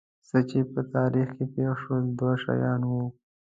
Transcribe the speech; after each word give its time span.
څه 0.27 0.39
چې 0.49 0.59
په 0.71 0.81
تاریخ 0.95 1.27
کې 1.37 1.45
پېښ 1.53 1.73
شول 1.83 2.03
دوه 2.19 2.33
شیان 2.43 2.81
وو. 2.89 3.03